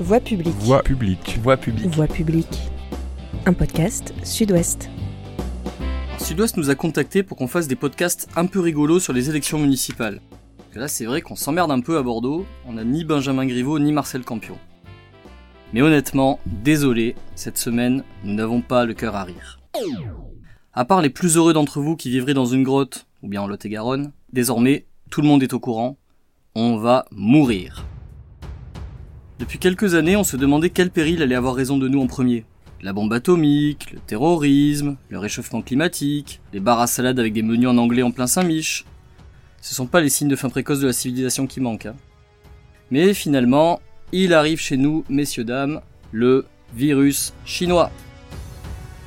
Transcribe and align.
Voix 0.00 0.20
publique. 0.20 0.54
Voix 0.60 0.80
publique. 0.80 1.38
Voix 1.42 1.56
publique. 1.56 1.88
Voix 1.88 2.06
publique. 2.06 2.70
Un 3.46 3.52
podcast 3.52 4.14
Sud-Ouest. 4.22 4.88
Sud-Ouest 6.18 6.56
nous 6.56 6.70
a 6.70 6.76
contactés 6.76 7.24
pour 7.24 7.36
qu'on 7.36 7.48
fasse 7.48 7.66
des 7.66 7.74
podcasts 7.74 8.28
un 8.36 8.46
peu 8.46 8.60
rigolos 8.60 9.00
sur 9.00 9.12
les 9.12 9.28
élections 9.28 9.58
municipales. 9.58 10.20
Parce 10.56 10.70
que 10.70 10.78
là, 10.78 10.86
c'est 10.86 11.04
vrai 11.04 11.20
qu'on 11.20 11.34
s'emmerde 11.34 11.72
un 11.72 11.80
peu 11.80 11.98
à 11.98 12.04
Bordeaux, 12.04 12.46
on 12.64 12.74
n'a 12.74 12.84
ni 12.84 13.04
Benjamin 13.04 13.44
Griveaux 13.44 13.80
ni 13.80 13.90
Marcel 13.90 14.22
Campion. 14.22 14.56
Mais 15.72 15.82
honnêtement, 15.82 16.38
désolé, 16.46 17.16
cette 17.34 17.58
semaine, 17.58 18.04
nous 18.22 18.34
n'avons 18.34 18.60
pas 18.60 18.84
le 18.84 18.94
cœur 18.94 19.16
à 19.16 19.24
rire. 19.24 19.58
À 20.74 20.84
part 20.84 21.02
les 21.02 21.10
plus 21.10 21.36
heureux 21.36 21.54
d'entre 21.54 21.80
vous 21.80 21.96
qui 21.96 22.10
vivraient 22.10 22.34
dans 22.34 22.46
une 22.46 22.62
grotte, 22.62 23.08
ou 23.24 23.28
bien 23.28 23.42
en 23.42 23.48
Lot-et-Garonne, 23.48 24.12
désormais, 24.32 24.86
tout 25.10 25.22
le 25.22 25.26
monde 25.26 25.42
est 25.42 25.54
au 25.54 25.58
courant, 25.58 25.98
on 26.54 26.76
va 26.76 27.04
mourir. 27.10 27.84
Depuis 29.38 29.58
quelques 29.60 29.94
années, 29.94 30.16
on 30.16 30.24
se 30.24 30.36
demandait 30.36 30.70
quel 30.70 30.90
péril 30.90 31.22
allait 31.22 31.36
avoir 31.36 31.54
raison 31.54 31.78
de 31.78 31.86
nous 31.86 32.00
en 32.00 32.08
premier. 32.08 32.44
La 32.82 32.92
bombe 32.92 33.12
atomique, 33.12 33.92
le 33.92 34.00
terrorisme, 34.00 34.96
le 35.08 35.18
réchauffement 35.18 35.62
climatique, 35.62 36.40
les 36.52 36.58
bars 36.58 36.80
à 36.80 36.88
salade 36.88 37.20
avec 37.20 37.32
des 37.32 37.42
menus 37.42 37.68
en 37.68 37.78
anglais 37.78 38.02
en 38.02 38.10
plein 38.10 38.26
Saint-Mich. 38.26 38.84
Ce 39.60 39.74
sont 39.76 39.86
pas 39.86 40.00
les 40.00 40.08
signes 40.08 40.28
de 40.28 40.34
fin 40.36 40.48
précoce 40.48 40.80
de 40.80 40.86
la 40.88 40.92
civilisation 40.92 41.46
qui 41.46 41.60
manquent. 41.60 41.86
hein. 41.86 41.96
Mais 42.90 43.14
finalement, 43.14 43.80
il 44.10 44.34
arrive 44.34 44.58
chez 44.60 44.76
nous, 44.76 45.04
messieurs 45.08 45.44
dames, 45.44 45.82
le 46.10 46.46
virus 46.74 47.32
chinois. 47.44 47.92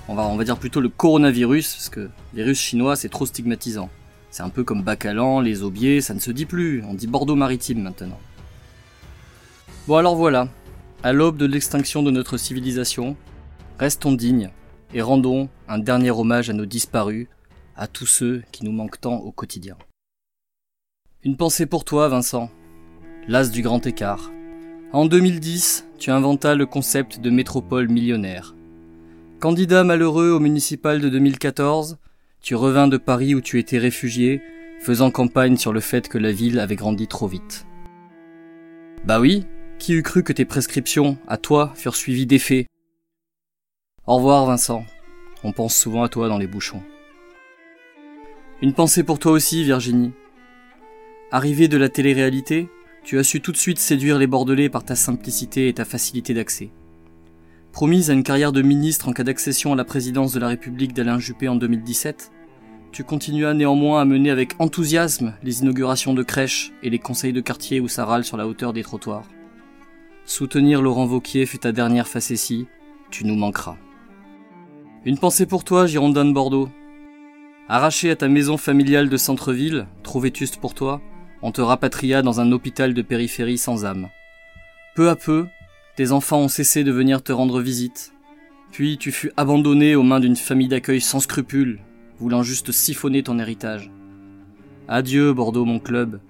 On 0.07 0.15
va, 0.15 0.23
on 0.23 0.37
va 0.37 0.43
dire 0.45 0.57
plutôt 0.57 0.79
le 0.79 0.89
coronavirus, 0.89 1.73
parce 1.73 1.89
que 1.89 2.09
virus 2.33 2.59
chinois 2.59 2.95
c'est 2.95 3.09
trop 3.09 3.25
stigmatisant. 3.25 3.89
C'est 4.29 4.43
un 4.43 4.49
peu 4.49 4.63
comme 4.63 4.81
Bacalan, 4.81 5.41
les 5.41 5.61
Aubiers, 5.61 5.99
ça 5.99 6.13
ne 6.13 6.19
se 6.19 6.31
dit 6.31 6.45
plus, 6.45 6.83
on 6.87 6.93
dit 6.93 7.07
Bordeaux 7.07 7.35
maritime 7.35 7.81
maintenant. 7.81 8.19
Bon 9.87 9.95
alors 9.95 10.15
voilà, 10.15 10.47
à 11.01 11.11
l'aube 11.11 11.37
de 11.37 11.47
l'extinction 11.47 12.03
de 12.03 12.11
notre 12.11 12.37
civilisation, 12.37 13.15
restons 13.79 14.11
dignes 14.11 14.51
et 14.93 15.01
rendons 15.01 15.49
un 15.67 15.79
dernier 15.79 16.11
hommage 16.11 16.51
à 16.51 16.53
nos 16.53 16.67
disparus, 16.67 17.27
à 17.75 17.87
tous 17.87 18.05
ceux 18.05 18.43
qui 18.51 18.63
nous 18.63 18.71
manquent 18.71 19.01
tant 19.01 19.15
au 19.15 19.31
quotidien. 19.31 19.75
Une 21.23 21.35
pensée 21.35 21.65
pour 21.65 21.83
toi, 21.83 22.07
Vincent, 22.09 22.51
l'as 23.27 23.49
du 23.49 23.63
grand 23.63 23.83
écart. 23.87 24.31
En 24.93 25.07
2010, 25.07 25.87
tu 25.97 26.11
inventas 26.11 26.53
le 26.53 26.67
concept 26.67 27.19
de 27.19 27.31
métropole 27.31 27.89
millionnaire. 27.89 28.55
Candidat 29.39 29.83
malheureux 29.83 30.29
au 30.29 30.39
municipal 30.39 31.01
de 31.01 31.09
2014, 31.09 31.97
tu 32.39 32.53
revins 32.53 32.87
de 32.87 32.97
Paris 32.97 33.33
où 33.33 33.41
tu 33.41 33.57
étais 33.57 33.79
réfugié, 33.79 34.43
faisant 34.79 35.09
campagne 35.09 35.57
sur 35.57 35.73
le 35.73 35.79
fait 35.79 36.07
que 36.07 36.19
la 36.19 36.31
ville 36.31 36.59
avait 36.59 36.75
grandi 36.75 37.07
trop 37.07 37.27
vite. 37.27 37.65
Bah 39.05 39.19
oui, 39.19 39.47
qui 39.81 39.93
eût 39.93 40.03
cru 40.03 40.21
que 40.21 40.31
tes 40.31 40.45
prescriptions, 40.45 41.17
à 41.27 41.37
toi, 41.37 41.73
furent 41.75 41.95
suivies 41.95 42.27
d'effets? 42.27 42.67
Au 44.05 44.17
revoir 44.17 44.45
Vincent, 44.45 44.85
on 45.43 45.53
pense 45.53 45.75
souvent 45.75 46.03
à 46.03 46.09
toi 46.09 46.29
dans 46.29 46.37
les 46.37 46.45
bouchons. 46.45 46.83
Une 48.61 48.73
pensée 48.73 49.03
pour 49.03 49.17
toi 49.17 49.31
aussi 49.31 49.63
Virginie. 49.63 50.11
Arrivé 51.31 51.67
de 51.67 51.77
la 51.77 51.89
télé-réalité, 51.89 52.69
tu 53.03 53.17
as 53.17 53.23
su 53.23 53.41
tout 53.41 53.51
de 53.51 53.57
suite 53.57 53.79
séduire 53.79 54.19
les 54.19 54.27
Bordelais 54.27 54.69
par 54.69 54.85
ta 54.85 54.95
simplicité 54.95 55.67
et 55.67 55.73
ta 55.73 55.83
facilité 55.83 56.35
d'accès. 56.35 56.69
Promise 57.71 58.11
à 58.11 58.13
une 58.13 58.23
carrière 58.23 58.51
de 58.51 58.61
ministre 58.61 59.09
en 59.09 59.13
cas 59.13 59.23
d'accession 59.23 59.73
à 59.73 59.75
la 59.75 59.85
présidence 59.85 60.31
de 60.31 60.39
la 60.39 60.49
République 60.49 60.93
d'Alain 60.93 61.17
Juppé 61.17 61.47
en 61.47 61.55
2017, 61.55 62.31
tu 62.91 63.03
continuas 63.03 63.55
néanmoins 63.55 64.01
à 64.01 64.05
mener 64.05 64.29
avec 64.29 64.53
enthousiasme 64.59 65.33
les 65.41 65.61
inaugurations 65.61 66.13
de 66.13 66.21
crèches 66.21 66.71
et 66.83 66.91
les 66.91 66.99
conseils 66.99 67.33
de 67.33 67.41
quartier 67.41 67.79
où 67.79 67.87
ça 67.87 68.05
râle 68.05 68.25
sur 68.25 68.37
la 68.37 68.45
hauteur 68.45 68.73
des 68.73 68.83
trottoirs. 68.83 69.25
Soutenir 70.33 70.81
Laurent 70.81 71.07
Vauquier 71.07 71.45
fut 71.45 71.57
ta 71.57 71.73
dernière 71.73 72.07
facétie, 72.07 72.65
tu 73.09 73.25
nous 73.25 73.35
manqueras. 73.35 73.75
Une 75.03 75.17
pensée 75.17 75.45
pour 75.45 75.65
toi, 75.65 75.87
Girondin 75.87 76.23
de 76.23 76.31
Bordeaux. 76.31 76.69
Arraché 77.67 78.09
à 78.09 78.15
ta 78.15 78.29
maison 78.29 78.55
familiale 78.55 79.09
de 79.09 79.17
centre-ville, 79.17 79.87
trop 80.03 80.21
vétuste 80.21 80.55
pour 80.55 80.73
toi, 80.73 81.01
on 81.41 81.51
te 81.51 81.59
rapatria 81.59 82.21
dans 82.21 82.39
un 82.39 82.53
hôpital 82.53 82.93
de 82.93 83.01
périphérie 83.01 83.57
sans 83.57 83.83
âme. 83.83 84.07
Peu 84.95 85.09
à 85.09 85.17
peu, 85.17 85.47
tes 85.97 86.13
enfants 86.13 86.39
ont 86.39 86.47
cessé 86.47 86.85
de 86.85 86.93
venir 86.93 87.21
te 87.21 87.33
rendre 87.33 87.59
visite. 87.59 88.13
Puis 88.71 88.97
tu 88.97 89.11
fus 89.11 89.33
abandonné 89.35 89.95
aux 89.95 90.03
mains 90.03 90.21
d'une 90.21 90.37
famille 90.37 90.69
d'accueil 90.69 91.01
sans 91.01 91.19
scrupules, 91.19 91.81
voulant 92.19 92.41
juste 92.41 92.71
siphonner 92.71 93.21
ton 93.21 93.37
héritage. 93.37 93.91
Adieu, 94.87 95.33
Bordeaux, 95.33 95.65
mon 95.65 95.79
club, 95.79 96.21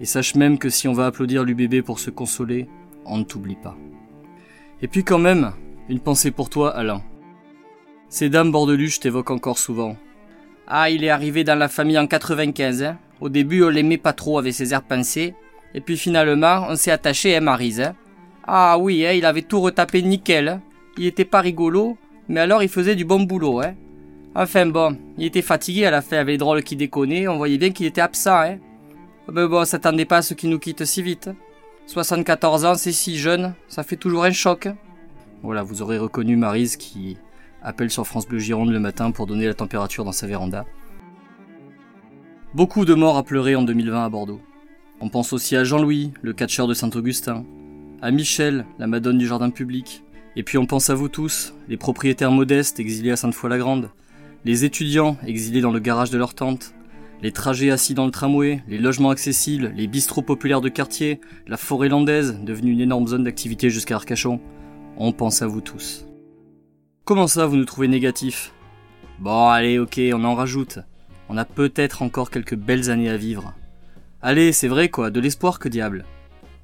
et 0.00 0.04
sache 0.04 0.36
même 0.36 0.58
que 0.58 0.70
si 0.70 0.86
on 0.86 0.92
va 0.92 1.06
applaudir 1.06 1.42
l'UBB 1.42 1.82
pour 1.82 1.98
se 1.98 2.10
consoler, 2.10 2.68
on 3.10 3.18
ne 3.18 3.24
t'oublie 3.24 3.56
pas. 3.56 3.76
Et 4.82 4.88
puis 4.88 5.04
quand 5.04 5.18
même, 5.18 5.52
une 5.88 6.00
pensée 6.00 6.30
pour 6.30 6.50
toi, 6.50 6.76
Alain. 6.76 7.02
Ces 8.08 8.28
dames 8.30 8.52
bordeluches 8.52 9.00
t'évoquent 9.00 9.30
encore 9.32 9.58
souvent. 9.58 9.96
Ah, 10.66 10.90
il 10.90 11.04
est 11.04 11.10
arrivé 11.10 11.44
dans 11.44 11.58
la 11.58 11.68
famille 11.68 11.98
en 11.98 12.06
95, 12.06 12.82
hein. 12.82 12.98
Au 13.20 13.28
début, 13.28 13.64
on 13.64 13.68
l'aimait 13.68 13.98
pas 13.98 14.12
trop 14.12 14.38
avec 14.38 14.54
ses 14.54 14.72
airs 14.72 14.82
pincés, 14.82 15.34
et 15.74 15.80
puis 15.80 15.96
finalement, 15.96 16.66
on 16.68 16.76
s'est 16.76 16.90
attaché 16.90 17.34
à 17.34 17.40
Marise, 17.40 17.80
hein. 17.80 17.94
Ah 18.46 18.78
oui, 18.78 19.04
hein, 19.06 19.12
il 19.12 19.24
avait 19.24 19.42
tout 19.42 19.60
retapé 19.60 20.02
nickel. 20.02 20.48
hein. 20.48 20.62
Il 20.96 21.06
était 21.06 21.24
pas 21.24 21.40
rigolo, 21.40 21.96
mais 22.28 22.40
alors 22.40 22.62
il 22.62 22.68
faisait 22.68 22.96
du 22.96 23.04
bon 23.04 23.20
boulot, 23.20 23.60
hein. 23.60 23.74
Enfin 24.34 24.66
bon, 24.66 24.96
il 25.16 25.24
était 25.24 25.42
fatigué 25.42 25.86
à 25.86 25.90
la 25.90 26.02
fin 26.02 26.18
avec 26.18 26.34
les 26.34 26.38
drôles 26.38 26.62
qui 26.62 26.76
déconnaient, 26.76 27.26
on 27.28 27.38
voyait 27.38 27.58
bien 27.58 27.70
qu'il 27.70 27.86
était 27.86 28.00
absent, 28.00 28.40
hein. 28.40 28.58
Mais 29.32 29.46
bon, 29.46 29.60
on 29.60 29.64
s'attendait 29.64 30.04
pas 30.06 30.18
à 30.18 30.22
ce 30.22 30.34
qu'il 30.34 30.48
nous 30.48 30.58
quitte 30.58 30.84
si 30.84 31.02
vite. 31.02 31.28
74 31.88 32.66
ans, 32.66 32.74
c'est 32.74 32.92
si 32.92 33.16
jeune, 33.16 33.54
ça 33.66 33.82
fait 33.82 33.96
toujours 33.96 34.24
un 34.24 34.30
choc. 34.30 34.68
Voilà, 35.42 35.62
vous 35.62 35.80
aurez 35.80 35.96
reconnu 35.96 36.36
Marise 36.36 36.76
qui 36.76 37.16
appelle 37.62 37.90
sur 37.90 38.06
France 38.06 38.28
Bleu 38.28 38.38
Gironde 38.38 38.70
le 38.70 38.78
matin 38.78 39.10
pour 39.10 39.26
donner 39.26 39.46
la 39.46 39.54
température 39.54 40.04
dans 40.04 40.12
sa 40.12 40.26
véranda. 40.26 40.66
Beaucoup 42.52 42.84
de 42.84 42.92
morts 42.92 43.16
à 43.16 43.22
pleurer 43.22 43.56
en 43.56 43.62
2020 43.62 44.04
à 44.04 44.08
Bordeaux. 44.10 44.42
On 45.00 45.08
pense 45.08 45.32
aussi 45.32 45.56
à 45.56 45.64
Jean-Louis, 45.64 46.12
le 46.20 46.34
catcheur 46.34 46.66
de 46.66 46.74
Saint-Augustin, 46.74 47.46
à 48.02 48.10
Michel, 48.10 48.66
la 48.78 48.86
madone 48.86 49.16
du 49.16 49.26
jardin 49.26 49.48
public, 49.48 50.04
et 50.36 50.42
puis 50.42 50.58
on 50.58 50.66
pense 50.66 50.90
à 50.90 50.94
vous 50.94 51.08
tous, 51.08 51.54
les 51.70 51.78
propriétaires 51.78 52.32
modestes 52.32 52.80
exilés 52.80 53.12
à 53.12 53.16
Sainte-Foy-la-Grande, 53.16 53.88
les 54.44 54.66
étudiants 54.66 55.16
exilés 55.26 55.62
dans 55.62 55.72
le 55.72 55.80
garage 55.80 56.10
de 56.10 56.18
leur 56.18 56.34
tente, 56.34 56.74
les 57.20 57.32
trajets 57.32 57.70
assis 57.70 57.94
dans 57.94 58.06
le 58.06 58.12
tramway, 58.12 58.62
les 58.68 58.78
logements 58.78 59.10
accessibles, 59.10 59.72
les 59.76 59.86
bistrots 59.86 60.22
populaires 60.22 60.60
de 60.60 60.68
quartier, 60.68 61.20
la 61.46 61.56
forêt 61.56 61.88
landaise, 61.88 62.38
devenue 62.42 62.72
une 62.72 62.80
énorme 62.80 63.08
zone 63.08 63.24
d'activité 63.24 63.70
jusqu'à 63.70 63.96
Arcachon. 63.96 64.40
On 64.96 65.12
pense 65.12 65.42
à 65.42 65.46
vous 65.46 65.60
tous. 65.60 66.06
Comment 67.04 67.26
ça, 67.26 67.46
vous 67.46 67.56
nous 67.56 67.64
trouvez 67.64 67.88
négatifs? 67.88 68.52
Bon, 69.18 69.48
allez, 69.48 69.78
ok, 69.78 70.00
on 70.12 70.24
en 70.24 70.34
rajoute. 70.34 70.78
On 71.28 71.36
a 71.36 71.44
peut-être 71.44 72.02
encore 72.02 72.30
quelques 72.30 72.54
belles 72.54 72.90
années 72.90 73.08
à 73.08 73.16
vivre. 73.16 73.54
Allez, 74.22 74.52
c'est 74.52 74.68
vrai 74.68 74.88
quoi, 74.88 75.10
de 75.10 75.20
l'espoir 75.20 75.58
que 75.58 75.68
diable? 75.68 76.04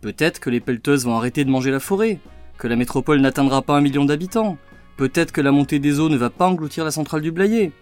Peut-être 0.00 0.38
que 0.38 0.50
les 0.50 0.60
pelleteuses 0.60 1.04
vont 1.04 1.16
arrêter 1.16 1.44
de 1.44 1.50
manger 1.50 1.70
la 1.70 1.80
forêt, 1.80 2.20
que 2.58 2.68
la 2.68 2.76
métropole 2.76 3.20
n'atteindra 3.20 3.62
pas 3.62 3.76
un 3.76 3.80
million 3.80 4.04
d'habitants, 4.04 4.56
peut-être 4.96 5.32
que 5.32 5.40
la 5.40 5.50
montée 5.50 5.78
des 5.78 5.98
eaux 5.98 6.08
ne 6.08 6.16
va 6.16 6.30
pas 6.30 6.46
engloutir 6.46 6.84
la 6.84 6.90
centrale 6.90 7.22
du 7.22 7.32
Blayet. 7.32 7.72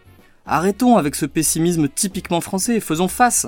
Arrêtons 0.45 0.97
avec 0.97 1.15
ce 1.15 1.27
pessimisme 1.27 1.89
typiquement 1.89 2.41
français, 2.41 2.81
faisons 2.81 3.09
face. 3.09 3.47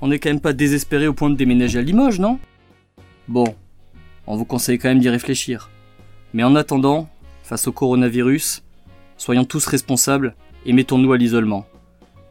On 0.00 0.08
n'est 0.08 0.18
quand 0.18 0.28
même 0.28 0.40
pas 0.40 0.52
désespéré 0.52 1.06
au 1.06 1.14
point 1.14 1.30
de 1.30 1.34
déménager 1.34 1.78
à 1.78 1.82
Limoges, 1.82 2.20
non? 2.20 2.38
Bon, 3.26 3.54
on 4.26 4.36
vous 4.36 4.44
conseille 4.44 4.78
quand 4.78 4.88
même 4.88 5.00
d'y 5.00 5.08
réfléchir. 5.08 5.70
Mais 6.34 6.44
en 6.44 6.54
attendant, 6.54 7.08
face 7.42 7.66
au 7.68 7.72
coronavirus, 7.72 8.62
soyons 9.16 9.44
tous 9.44 9.64
responsables 9.66 10.34
et 10.66 10.74
mettons-nous 10.74 11.12
à 11.12 11.16
l'isolement. 11.16 11.66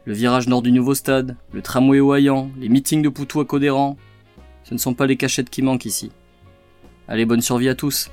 Le 0.04 0.12
virage 0.12 0.46
nord 0.46 0.62
du 0.62 0.70
nouveau 0.70 0.94
stade, 0.94 1.36
le 1.52 1.62
tramway 1.62 1.98
au 1.98 2.14
les 2.14 2.68
meetings 2.68 3.02
de 3.02 3.08
Poutou 3.08 3.40
à 3.40 3.44
Codéran, 3.44 3.96
ce 4.62 4.74
ne 4.74 4.78
sont 4.78 4.94
pas 4.94 5.06
les 5.06 5.16
cachettes 5.16 5.50
qui 5.50 5.62
manquent 5.62 5.86
ici. 5.86 6.12
Allez, 7.08 7.24
bonne 7.24 7.40
survie 7.40 7.68
à 7.68 7.74
tous 7.74 8.08